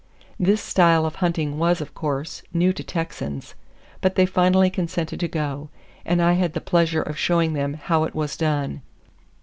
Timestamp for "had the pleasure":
6.33-7.03